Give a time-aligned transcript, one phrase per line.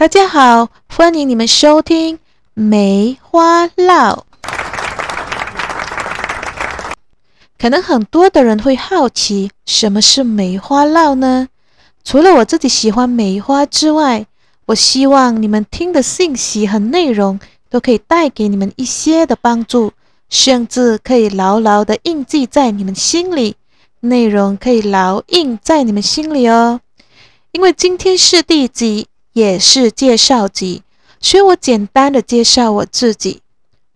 [0.00, 2.16] 大家好，欢迎你们收听
[2.54, 4.16] 《梅花烙》。
[7.58, 11.48] 可能很多的人会好奇，什么是梅花烙呢？
[12.02, 14.24] 除了我自己喜欢梅花之外，
[14.68, 19.92] 我希望你们听的信息和内容都可以带给你们一些的帮助，
[20.30, 23.56] 甚至可以牢牢的印记在你们心里。
[24.00, 26.80] 内容可以牢印在你们心里哦。
[27.52, 29.06] 因为今天是第一集，
[29.40, 30.82] 也是介绍集，
[31.18, 33.40] 所以我简单的介绍我自己。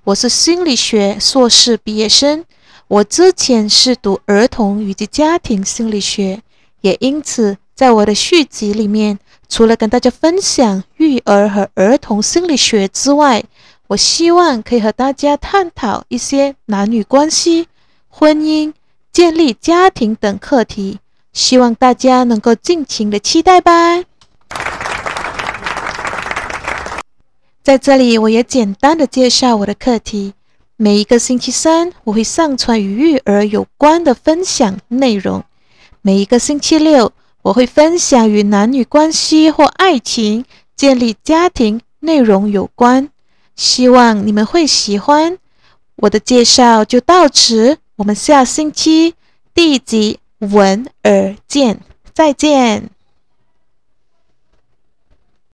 [0.04, 2.46] 我是心理学硕士毕业生，
[2.88, 6.40] 我之前是读儿童以及家庭心理学，
[6.80, 13.44] 也因此在我的续集里面，除了跟大家分享育儿和儿童心理学之外，
[13.88, 17.68] 我希望可以和大家探讨一些男女关系、
[18.08, 18.72] 婚姻、
[19.12, 21.00] 建立家庭等课题。
[21.34, 24.04] 希望大家能够尽情的期待吧。
[27.64, 30.34] 在这里，我也简单的介绍我的课题。
[30.76, 35.40] 每一个星期三，我会上传与育儿有关的分享内容；
[36.02, 40.44] 每一个星期六，我会分享与男女关系或爱情、
[40.76, 43.08] 建立家庭内容有关。
[43.56, 45.38] 希望你们会喜欢。
[45.96, 49.14] 我的介绍就到此，我们下星期
[49.54, 50.18] 第一集。
[50.40, 51.80] 闻而见，
[52.12, 52.93] 再见。